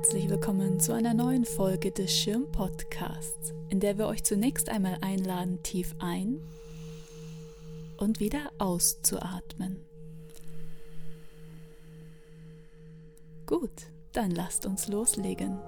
[0.00, 4.96] herzlich willkommen zu einer neuen Folge des Schirm Podcasts, in der wir euch zunächst einmal
[5.02, 6.40] einladen, tief ein
[7.98, 9.84] und wieder auszuatmen.
[13.44, 13.68] Gut,
[14.12, 15.58] dann lasst uns loslegen.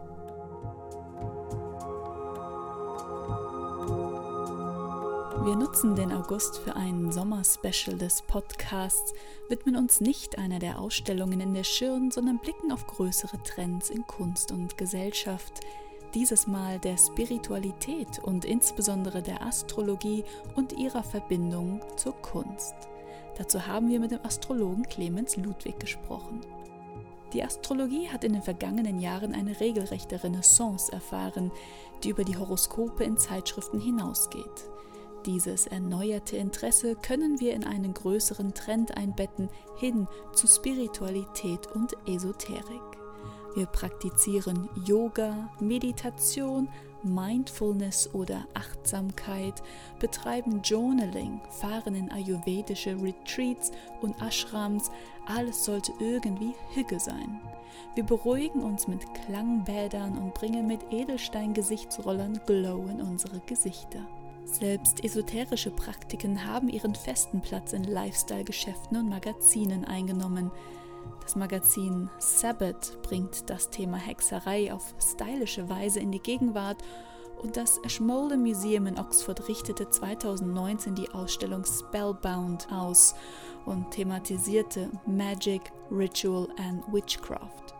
[5.44, 9.12] Wir nutzen den August für ein Sommerspecial des Podcasts,
[9.48, 14.06] widmen uns nicht einer der Ausstellungen in der Schirn, sondern blicken auf größere Trends in
[14.06, 15.54] Kunst und Gesellschaft.
[16.14, 20.22] Dieses Mal der Spiritualität und insbesondere der Astrologie
[20.54, 22.76] und ihrer Verbindung zur Kunst.
[23.36, 26.40] Dazu haben wir mit dem Astrologen Clemens Ludwig gesprochen.
[27.32, 31.50] Die Astrologie hat in den vergangenen Jahren eine regelrechte Renaissance erfahren,
[32.04, 34.68] die über die Horoskope in Zeitschriften hinausgeht.
[35.26, 42.82] Dieses erneuerte Interesse können wir in einen größeren Trend einbetten hin zu Spiritualität und Esoterik.
[43.54, 46.68] Wir praktizieren Yoga, Meditation,
[47.04, 49.62] Mindfulness oder Achtsamkeit,
[50.00, 53.70] betreiben Journaling, fahren in ayurvedische Retreats
[54.00, 54.90] und Ashrams,
[55.26, 57.40] alles sollte irgendwie Hüge sein.
[57.94, 64.00] Wir beruhigen uns mit Klangbädern und bringen mit Edelstein-Gesichtsrollern Glow in unsere Gesichter.
[64.44, 70.50] Selbst esoterische Praktiken haben ihren festen Platz in Lifestyle-Geschäften und Magazinen eingenommen.
[71.22, 76.82] Das Magazin Sabbath bringt das Thema Hexerei auf stylische Weise in die Gegenwart
[77.42, 83.14] und das Ashmole Museum in Oxford richtete 2019 die Ausstellung Spellbound aus
[83.66, 87.74] und thematisierte Magic, Ritual and Witchcraft.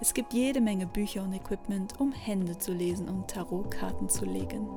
[0.00, 4.68] Es gibt jede Menge Bücher und Equipment, um Hände zu lesen und Tarotkarten zu legen.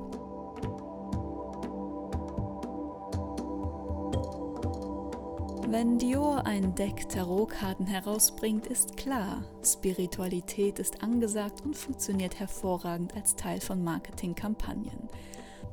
[5.72, 13.38] Wenn Dior ein Deck Tarotkarten herausbringt, ist klar, Spiritualität ist angesagt und funktioniert hervorragend als
[13.38, 15.08] Teil von Marketingkampagnen.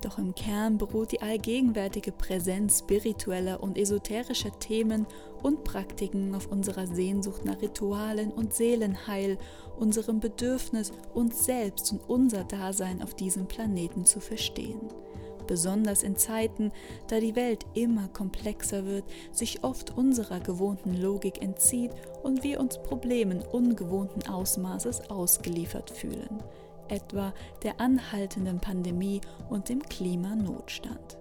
[0.00, 5.04] Doch im Kern beruht die allgegenwärtige Präsenz spiritueller und esoterischer Themen
[5.42, 9.36] und Praktiken auf unserer Sehnsucht nach Ritualen und Seelenheil,
[9.80, 14.78] unserem Bedürfnis, uns selbst und unser Dasein auf diesem Planeten zu verstehen
[15.48, 16.70] besonders in Zeiten,
[17.08, 21.90] da die Welt immer komplexer wird, sich oft unserer gewohnten Logik entzieht
[22.22, 26.40] und wir uns Problemen ungewohnten Ausmaßes ausgeliefert fühlen,
[26.88, 29.20] etwa der anhaltenden Pandemie
[29.50, 31.18] und dem Klimanotstand.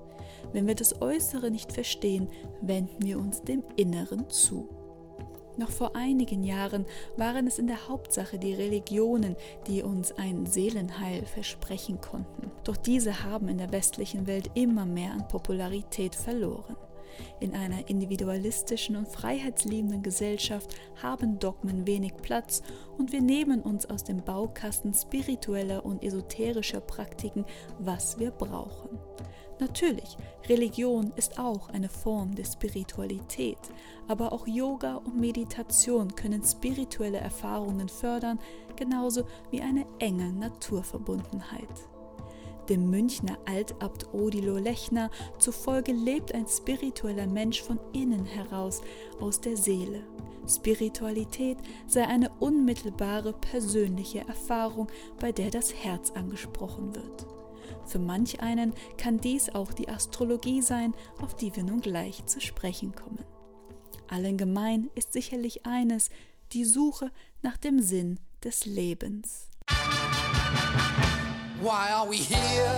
[0.54, 2.30] Wenn wir das Äußere nicht verstehen,
[2.62, 4.70] wenden wir uns dem Inneren zu.
[5.58, 6.86] Noch vor einigen Jahren
[7.16, 9.36] waren es in der Hauptsache die Religionen,
[9.66, 12.52] die uns ein Seelenheil versprechen konnten.
[12.64, 16.76] Doch diese haben in der westlichen Welt immer mehr an Popularität verloren.
[17.40, 22.62] In einer individualistischen und freiheitsliebenden Gesellschaft haben Dogmen wenig Platz
[22.98, 27.46] und wir nehmen uns aus dem Baukasten spiritueller und esoterischer Praktiken,
[27.80, 29.00] was wir brauchen.
[29.60, 30.18] Natürlich,
[30.48, 33.58] Religion ist auch eine Form der Spiritualität,
[34.08, 38.40] aber auch Yoga und Meditation können spirituelle Erfahrungen fördern,
[38.76, 41.68] genauso wie eine enge Naturverbundenheit.
[42.70, 48.82] Dem Münchner Altabt Odilo Lechner zufolge lebt ein spiritueller Mensch von innen heraus,
[49.22, 50.04] aus der Seele.
[50.48, 51.58] Spiritualität
[51.88, 54.88] sei eine unmittelbare persönliche Erfahrung,
[55.20, 57.26] bei der das Herz angesprochen wird.
[57.86, 62.42] Für manch einen kann dies auch die Astrologie sein, auf die wir nun gleich zu
[62.42, 63.24] sprechen kommen.
[64.10, 66.10] Allen gemein ist sicherlich eines,
[66.52, 67.12] die Suche
[67.42, 69.50] nach dem Sinn des Lebens.
[71.60, 72.70] Why are we here?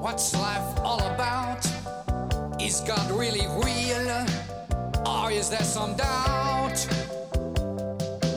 [0.00, 1.66] What's life all about?
[2.58, 4.26] Is God really real?
[5.06, 6.86] Or is there some doubt?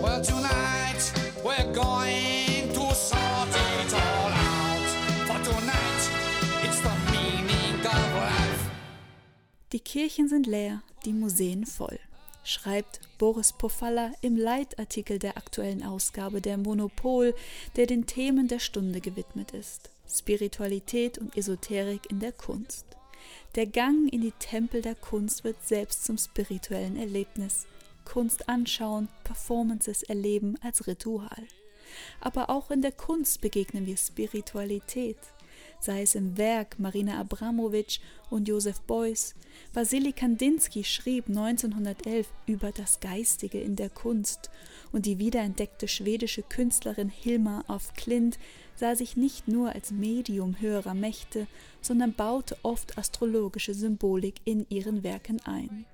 [0.02, 4.88] Well, tonight we're going to sort it all out.
[5.28, 6.04] For tonight
[6.64, 8.70] it's the meaning of life.
[9.70, 12.03] Die Kirchen sind leer, die Museen voll
[12.44, 17.34] schreibt Boris Pofalla im Leitartikel der aktuellen Ausgabe der Monopol,
[17.76, 19.90] der den Themen der Stunde gewidmet ist.
[20.10, 22.86] Spiritualität und Esoterik in der Kunst.
[23.56, 27.66] Der Gang in die Tempel der Kunst wird selbst zum spirituellen Erlebnis.
[28.06, 31.48] Kunst anschauen, Performances erleben als Ritual.
[32.20, 35.18] Aber auch in der Kunst begegnen wir Spiritualität
[35.84, 38.00] sei es im Werk Marina Abramovic
[38.30, 39.36] und Josef Beuys.
[39.74, 44.50] Wasili Kandinsky schrieb 1911 über das Geistige in der Kunst
[44.92, 48.40] und die wiederentdeckte schwedische Künstlerin Hilma af Klint
[48.76, 51.48] sah sich nicht nur als Medium höherer Mächte,
[51.82, 55.86] sondern baute oft astrologische Symbolik in ihren Werken ein.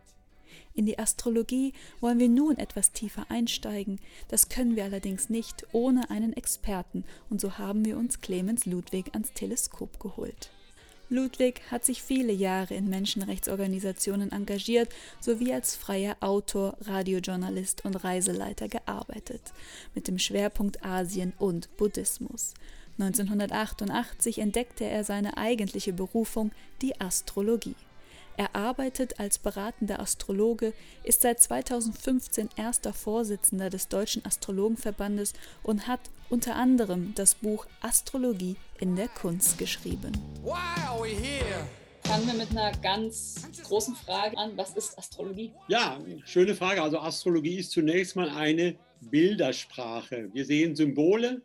[0.73, 3.99] In die Astrologie wollen wir nun etwas tiefer einsteigen.
[4.27, 9.13] Das können wir allerdings nicht ohne einen Experten und so haben wir uns Clemens Ludwig
[9.13, 10.51] ans Teleskop geholt.
[11.11, 14.89] Ludwig hat sich viele Jahre in Menschenrechtsorganisationen engagiert
[15.19, 19.41] sowie als freier Autor, Radiojournalist und Reiseleiter gearbeitet,
[19.95, 22.53] mit dem Schwerpunkt Asien und Buddhismus.
[22.99, 26.51] 1988 entdeckte er seine eigentliche Berufung,
[26.81, 27.75] die Astrologie.
[28.39, 30.71] Er arbeitet als beratender Astrologe,
[31.03, 35.99] ist seit 2015 erster Vorsitzender des Deutschen Astrologenverbandes und hat
[36.29, 40.13] unter anderem das Buch Astrologie in der Kunst geschrieben.
[42.05, 44.55] Fangen wir mit einer ganz großen Frage an.
[44.55, 45.51] Was ist Astrologie?
[45.67, 46.81] Ja, schöne Frage.
[46.81, 50.29] Also Astrologie ist zunächst mal eine Bildersprache.
[50.31, 51.41] Wir sehen Symbole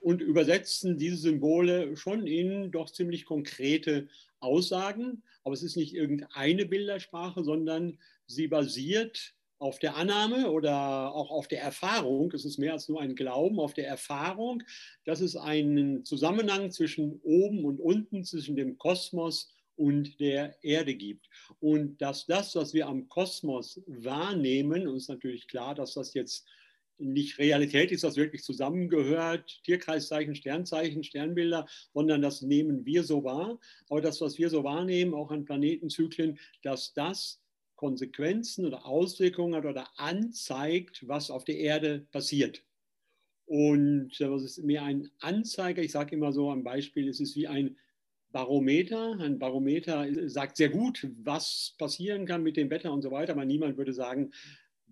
[0.00, 4.08] und übersetzen diese Symbole schon in doch ziemlich konkrete
[4.40, 5.22] Aussagen.
[5.44, 11.48] Aber es ist nicht irgendeine Bildersprache, sondern sie basiert auf der Annahme oder auch auf
[11.48, 14.62] der Erfahrung, es ist mehr als nur ein Glauben, auf der Erfahrung,
[15.04, 21.28] dass es einen Zusammenhang zwischen oben und unten, zwischen dem Kosmos und der Erde gibt.
[21.60, 26.46] Und dass das, was wir am Kosmos wahrnehmen, uns natürlich klar, dass das jetzt
[26.98, 33.58] nicht Realität ist, das wirklich zusammengehört, Tierkreiszeichen, Sternzeichen, Sternbilder, sondern das nehmen wir so wahr.
[33.88, 37.40] Aber das, was wir so wahrnehmen, auch an Planetenzyklen, dass das
[37.76, 42.62] Konsequenzen oder Auswirkungen hat oder anzeigt, was auf der Erde passiert.
[43.46, 45.82] Und das ist mehr ein Anzeiger.
[45.82, 47.76] Ich sage immer so ein Beispiel, es ist wie ein
[48.32, 49.18] Barometer.
[49.20, 53.44] Ein Barometer sagt sehr gut, was passieren kann mit dem Wetter und so weiter, aber
[53.44, 54.32] niemand würde sagen,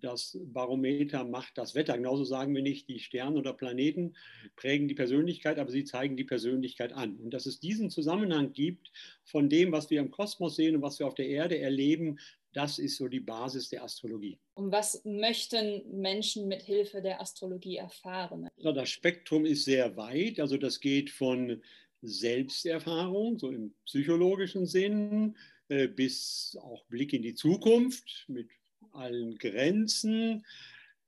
[0.02, 1.96] das Barometer macht das Wetter.
[1.96, 4.14] Genauso sagen wir nicht, die Sterne oder Planeten
[4.56, 7.16] prägen die Persönlichkeit, aber sie zeigen die Persönlichkeit an.
[7.16, 8.90] Und dass es diesen Zusammenhang gibt
[9.24, 12.18] von dem, was wir im Kosmos sehen und was wir auf der Erde erleben,
[12.52, 14.38] das ist so die Basis der Astrologie.
[14.54, 18.48] Und was möchten Menschen mit Hilfe der Astrologie erfahren?
[18.58, 20.38] Das Spektrum ist sehr weit.
[20.38, 21.62] Also das geht von
[22.02, 25.36] Selbsterfahrung, so im psychologischen Sinn,
[25.68, 28.50] äh, bis auch Blick in die Zukunft mit
[28.94, 30.44] allen Grenzen.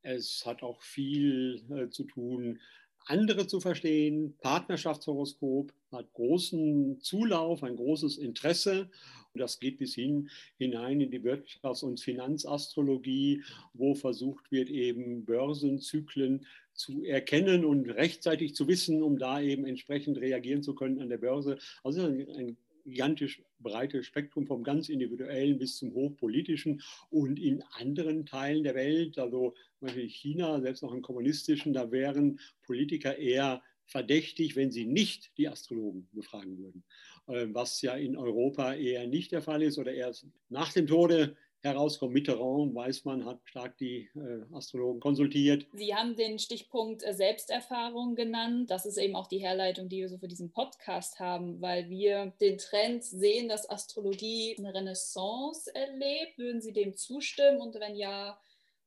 [0.02, 2.60] Es hat auch viel äh, zu tun,
[3.06, 4.34] andere zu verstehen.
[4.40, 8.90] Partnerschaftshoroskop hat großen Zulauf, ein großes Interesse.
[9.32, 13.42] Und das geht bis hin hinein in die Wirtschafts- und Finanzastrologie,
[13.72, 20.18] wo versucht wird, eben Börsenzyklen zu erkennen und rechtzeitig zu wissen, um da eben entsprechend
[20.18, 21.58] reagieren zu können an der Börse.
[21.82, 26.82] Also ein, ein gigantisch breites Spektrum vom ganz individuellen bis zum hochpolitischen.
[27.10, 32.38] Und in anderen Teilen der Welt, also zum China, selbst noch im kommunistischen, da wären
[32.62, 36.84] Politiker eher verdächtig, wenn sie nicht die Astrologen befragen würden,
[37.26, 41.36] äh, was ja in Europa eher nicht der Fall ist oder erst nach dem Tode
[41.64, 42.12] herauskommt.
[42.12, 45.66] Mitterrand, weiß man, hat stark die äh, Astrologen konsultiert.
[45.72, 48.70] Sie haben den Stichpunkt äh, Selbsterfahrung genannt.
[48.70, 52.32] Das ist eben auch die Herleitung, die wir so für diesen Podcast haben, weil wir
[52.40, 56.38] den Trend sehen, dass Astrologie eine Renaissance erlebt.
[56.38, 57.60] Würden Sie dem zustimmen?
[57.60, 58.38] Und wenn ja,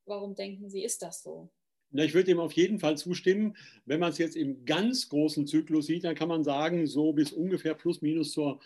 [0.06, 1.50] warum denken Sie, ist das so?
[1.90, 3.56] Na, ich würde dem auf jeden Fall zustimmen.
[3.86, 7.32] Wenn man es jetzt im ganz großen Zyklus sieht, dann kann man sagen, so bis
[7.32, 8.60] ungefähr plus minus zur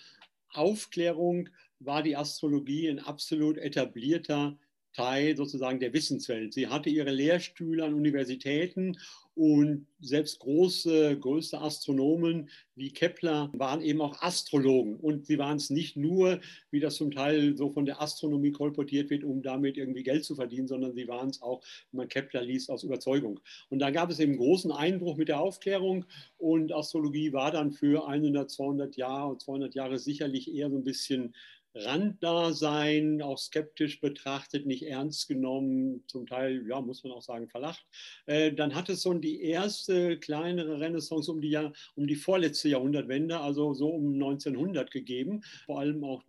[0.54, 1.50] Aufklärung
[1.84, 4.58] war die Astrologie ein absolut etablierter
[4.94, 6.54] Teil sozusagen der Wissenswelt.
[6.54, 8.98] Sie hatte ihre Lehrstühle an Universitäten
[9.34, 14.98] und selbst große, größte Astronomen wie Kepler waren eben auch Astrologen.
[14.98, 19.10] Und sie waren es nicht nur, wie das zum Teil so von der Astronomie kolportiert
[19.10, 22.42] wird, um damit irgendwie Geld zu verdienen, sondern sie waren es auch, wenn man Kepler
[22.42, 23.40] liest, aus Überzeugung.
[23.70, 26.06] Und da gab es eben großen Einbruch mit der Aufklärung
[26.38, 31.34] und Astrologie war dann für 100, 200 Jahre, 200 Jahre sicherlich eher so ein bisschen
[31.74, 37.86] Randdasein, auch skeptisch betrachtet, nicht ernst genommen, zum Teil, ja, muss man auch sagen, verlacht.
[38.26, 42.70] Äh, dann hat es so die erste kleinere Renaissance um die, Jahr, um die vorletzte
[42.70, 45.42] Jahrhundertwende, also so um 1900 gegeben.
[45.66, 46.24] Vor allem auch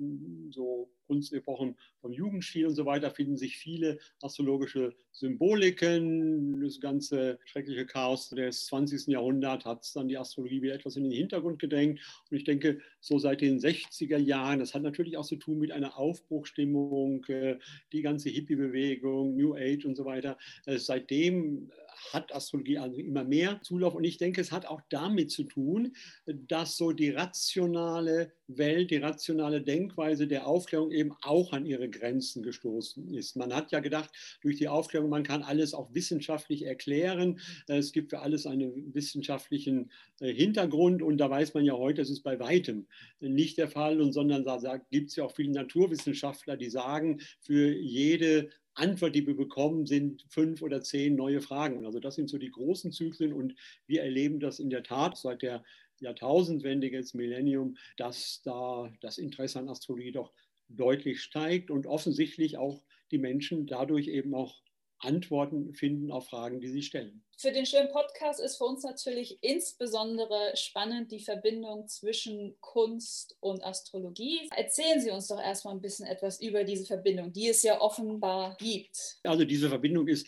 [0.50, 6.60] so Kunstepochen vom Jugendstil und so weiter finden sich viele astrologische Symboliken.
[6.62, 9.08] Das ganze schreckliche Chaos des 20.
[9.08, 12.00] Jahrhunderts hat dann die Astrologie wieder etwas in den Hintergrund gedrängt.
[12.30, 15.72] Und ich denke, so seit den 60er Jahren, das hat natürlich auch zu tun mit
[15.72, 17.58] einer Aufbruchstimmung, äh,
[17.92, 20.38] die ganze Hippie-Bewegung, New Age und so weiter.
[20.66, 21.70] Äh, seitdem
[22.12, 23.94] hat Astrologie also immer mehr Zulauf.
[23.94, 25.94] Und ich denke, es hat auch damit zu tun,
[26.26, 32.42] dass so die rationale Welt, die rationale Denkweise der Aufklärung eben auch an ihre Grenzen
[32.42, 33.36] gestoßen ist.
[33.36, 37.40] Man hat ja gedacht, durch die Aufklärung, man kann alles auch wissenschaftlich erklären.
[37.66, 42.10] Es gibt für alles einen wissenschaftlichen äh, Hintergrund und da weiß man ja heute, das
[42.10, 42.86] ist bei weitem
[43.20, 47.72] nicht der Fall und sondern da gibt es ja auch viele Naturwissenschaftler, die sagen, für
[47.72, 51.84] jede Antwort, die wir bekommen, sind fünf oder zehn neue Fragen.
[51.84, 53.54] Also das sind so die großen Zyklen und
[53.86, 55.62] wir erleben das in der Tat seit der
[56.00, 60.32] Jahrtausendwende, jetzt Millennium, dass da das Interesse an Astrologie doch
[60.68, 64.62] deutlich steigt und offensichtlich auch die Menschen dadurch eben auch
[65.04, 67.22] Antworten finden auf Fragen, die sie stellen.
[67.36, 73.64] Für den schönen Podcast ist für uns natürlich insbesondere spannend die Verbindung zwischen Kunst und
[73.64, 74.48] Astrologie.
[74.56, 78.56] Erzählen Sie uns doch erstmal ein bisschen etwas über diese Verbindung, die es ja offenbar
[78.60, 79.18] gibt.
[79.24, 80.26] Also diese Verbindung ist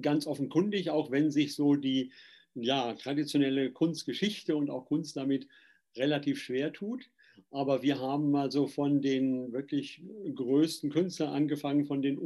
[0.00, 2.12] ganz offenkundig, auch wenn sich so die
[2.54, 5.46] ja, traditionelle Kunstgeschichte und auch Kunst damit
[5.96, 7.10] relativ schwer tut.
[7.50, 10.02] Aber wir haben also von den wirklich
[10.34, 12.18] größten Künstlern angefangen, von den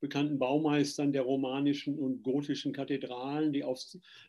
[0.00, 3.80] unbekannten Baumeistern der romanischen und gotischen Kathedralen, die auf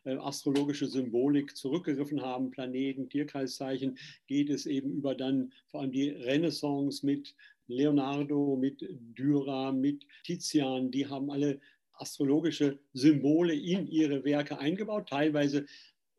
[0.04, 3.96] äh, astrologische Symbolik zurückgegriffen haben, Planeten, Tierkreiszeichen,
[4.26, 7.36] geht es eben über dann vor allem die Renaissance mit
[7.68, 8.84] Leonardo, mit
[9.16, 11.60] Dürer, mit Tizian, die haben alle
[11.92, 15.66] astrologische Symbole in ihre Werke eingebaut, teilweise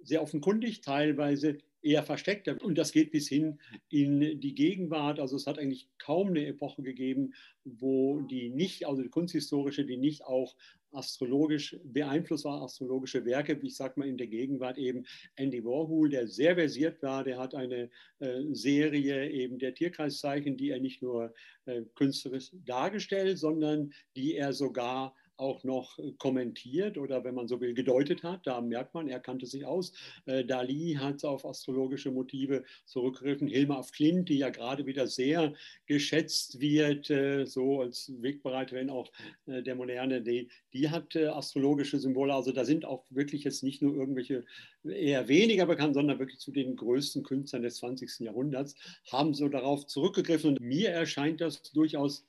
[0.01, 2.57] sehr offenkundig, teilweise eher versteckter.
[2.61, 3.59] Und das geht bis hin
[3.89, 5.19] in die Gegenwart.
[5.19, 7.33] Also es hat eigentlich kaum eine Epoche gegeben,
[7.63, 10.55] wo die nicht, also die kunsthistorische, die nicht auch
[10.93, 16.27] astrologisch beeinflusst war, astrologische Werke, ich sage mal in der Gegenwart eben Andy Warhol, der
[16.27, 21.33] sehr versiert war, der hat eine äh, Serie eben der Tierkreiszeichen, die er nicht nur
[21.65, 27.73] äh, künstlerisch dargestellt, sondern die er sogar auch noch kommentiert oder wenn man so will,
[27.73, 28.45] gedeutet hat.
[28.45, 29.93] Da merkt man, er kannte sich aus.
[30.25, 33.47] Äh, Dali hat auf astrologische Motive zurückgegriffen.
[33.47, 35.53] Hilma af Klint, die ja gerade wieder sehr
[35.85, 39.11] geschätzt wird, äh, so als Wegbereiterin auch
[39.45, 42.33] äh, der Moderne, die, die hat astrologische Symbole.
[42.33, 44.45] Also da sind auch wirklich jetzt nicht nur irgendwelche
[44.83, 48.19] eher weniger bekannt, sondern wirklich zu den größten Künstlern des 20.
[48.19, 48.75] Jahrhunderts,
[49.11, 50.51] haben so darauf zurückgegriffen.
[50.51, 52.25] Und mir erscheint das durchaus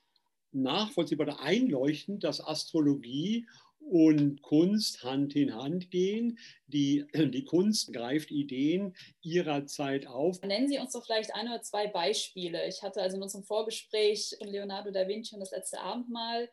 [0.52, 3.46] nachvollziehbar oder einleuchtend, dass Astrologie
[3.80, 6.38] und Kunst Hand in Hand gehen.
[6.66, 10.40] Die, die Kunst greift Ideen ihrer Zeit auf.
[10.42, 12.66] Nennen Sie uns doch vielleicht ein oder zwei Beispiele.
[12.68, 16.48] Ich hatte also in unserem Vorgespräch Leonardo da Vinci und das letzte Abendmahl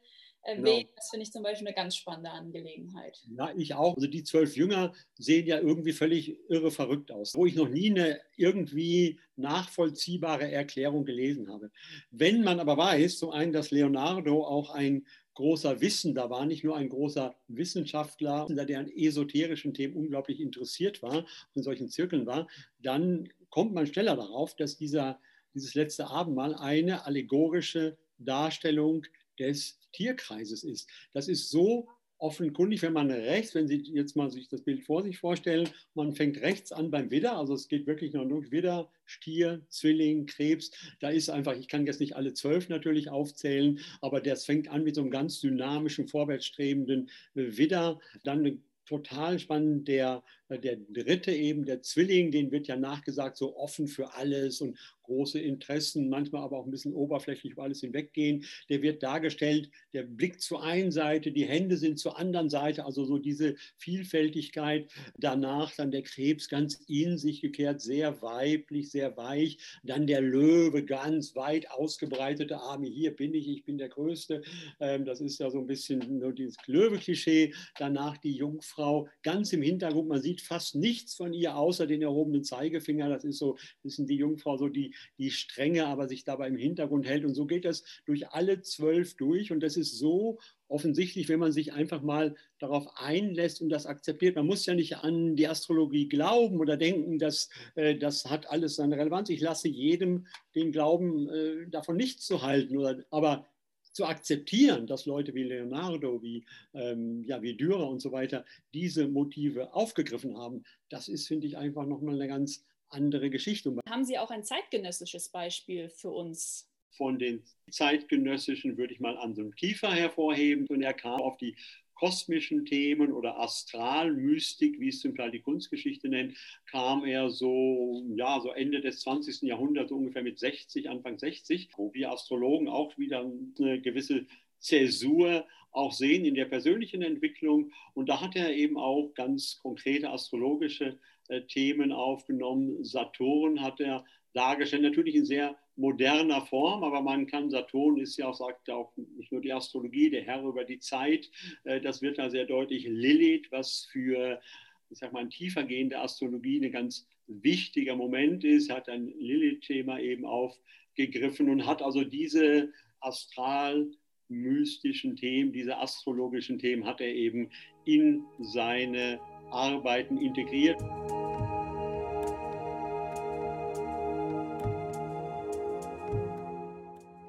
[0.49, 0.87] erwähnt.
[0.87, 0.95] Genau.
[0.95, 3.19] Das finde ich zum Beispiel eine ganz spannende Angelegenheit.
[3.37, 3.95] Ja, ich auch.
[3.95, 7.91] Also die zwölf Jünger sehen ja irgendwie völlig irre verrückt aus, wo ich noch nie
[7.91, 11.71] eine irgendwie nachvollziehbare Erklärung gelesen habe.
[12.11, 15.05] Wenn man aber weiß, zum einen, dass Leonardo auch ein
[15.39, 21.19] großer Wissender war, nicht nur ein großer Wissenschaftler, der an esoterischen Themen unglaublich interessiert war
[21.19, 25.19] und in solchen Zirkeln war, dann kommt man schneller darauf, dass dieser,
[25.53, 29.05] dieses letzte Abendmahl eine allegorische Darstellung
[29.39, 30.89] des Tierkreises ist.
[31.13, 31.87] Das ist so
[32.19, 36.13] offenkundig, wenn man rechts, wenn Sie jetzt mal sich das Bild vor sich vorstellen, man
[36.13, 40.71] fängt rechts an beim Widder, also es geht wirklich noch durch Widder, Stier, Zwilling, Krebs,
[40.99, 44.83] da ist einfach, ich kann jetzt nicht alle zwölf natürlich aufzählen, aber das fängt an
[44.83, 49.87] mit so einem ganz dynamischen, vorwärtsstrebenden Widder, dann total spannend.
[49.87, 54.77] Der, der dritte eben, der Zwilling, den wird ja nachgesagt, so offen für alles und
[55.09, 58.45] große Interessen, manchmal aber auch ein bisschen oberflächlich über alles hinweggehen.
[58.69, 63.05] Der wird dargestellt, der Blick zur einen Seite, die Hände sind zur anderen Seite, also
[63.05, 64.91] so diese Vielfältigkeit.
[65.17, 69.57] Danach dann der Krebs ganz in sich gekehrt, sehr weiblich, sehr weich.
[69.83, 72.87] Dann der Löwe, ganz weit ausgebreitete Arme.
[72.87, 74.43] Hier bin ich, ich bin der Größte.
[74.79, 77.53] Ähm, das ist ja so ein bisschen nur dieses Löwe-Klischee.
[77.77, 80.07] Danach die Jungfrau, ganz im Hintergrund.
[80.07, 83.09] Man sieht fast nichts von ihr außer den erhobenen Zeigefinger.
[83.09, 87.07] Das ist so, sind die Jungfrau, so die die Strenge aber sich dabei im Hintergrund
[87.07, 87.25] hält.
[87.25, 89.51] Und so geht das durch alle zwölf durch.
[89.51, 94.35] Und das ist so offensichtlich, wenn man sich einfach mal darauf einlässt und das akzeptiert.
[94.35, 98.75] Man muss ja nicht an die Astrologie glauben oder denken, dass äh, das hat alles
[98.75, 99.29] seine Relevanz.
[99.29, 102.77] Ich lasse jedem den Glauben äh, davon nichts zu halten.
[102.77, 103.45] Oder, aber
[103.91, 109.07] zu akzeptieren, dass Leute wie Leonardo, wie, ähm, ja, wie Dürer und so weiter diese
[109.07, 113.75] Motive aufgegriffen haben, das ist, finde ich, einfach nochmal eine ganz andere Geschichte.
[113.87, 116.69] Haben Sie auch ein zeitgenössisches Beispiel für uns?
[116.91, 121.55] Von den zeitgenössischen würde ich mal Anselm Kiefer hervorheben und er kam auf die
[121.99, 128.39] kosmischen Themen oder Astralmystik, wie es zum Teil die Kunstgeschichte nennt, kam er so, ja,
[128.39, 129.41] so Ende des 20.
[129.41, 133.19] Jahrhunderts, ungefähr mit 60, Anfang 60, wo wir Astrologen auch wieder
[133.59, 134.25] eine gewisse
[134.59, 137.71] Zäsur auch sehen in der persönlichen Entwicklung.
[137.93, 140.97] Und da hat er eben auch ganz konkrete astrologische
[141.27, 142.83] äh, Themen aufgenommen.
[142.83, 148.27] Saturn hat er dargestellt, natürlich in sehr moderner Form, aber man kann, Saturn ist ja
[148.27, 151.29] auch, sagt auch nicht nur die Astrologie, der Herr über die Zeit,
[151.63, 152.85] äh, das wird da sehr deutlich.
[152.87, 154.41] Lilith, was für,
[154.89, 161.49] ich sag mal, tiefergehende Astrologie ein ganz wichtiger Moment ist, hat ein Lilith-Thema eben aufgegriffen
[161.49, 163.91] und hat also diese Astral-
[164.29, 167.49] mystischen Themen, diese astrologischen Themen hat er eben
[167.85, 169.19] in seine
[169.51, 170.79] Arbeiten integriert.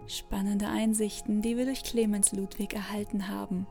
[0.07, 3.67] Spannende Einsichten, die wir durch Clemens Ludwig erhalten haben.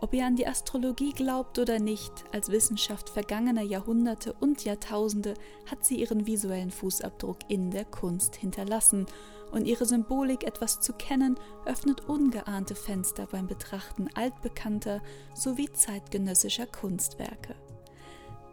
[0.00, 5.34] Ob ihr an die Astrologie glaubt oder nicht, als Wissenschaft vergangener Jahrhunderte und Jahrtausende
[5.66, 9.06] hat sie ihren visuellen Fußabdruck in der Kunst hinterlassen
[9.50, 11.36] und ihre Symbolik etwas zu kennen,
[11.66, 15.02] öffnet ungeahnte Fenster beim Betrachten altbekannter
[15.34, 17.56] sowie zeitgenössischer Kunstwerke.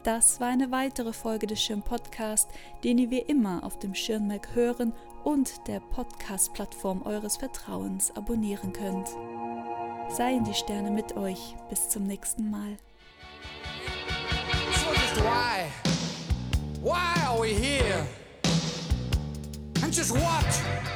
[0.02, 2.50] Das war eine weitere Folge des Schirm Podcast,
[2.84, 9.10] den ihr wie immer auf dem Schirnmerk hören und der Podcast-Plattform eures Vertrauens abonnieren könnt.
[10.10, 11.56] Seien die Sterne mit euch.
[11.70, 12.78] Bis zum nächsten Mal.
[15.16, 15.72] Why?
[16.82, 18.06] Why are we here?
[19.82, 20.95] And just what?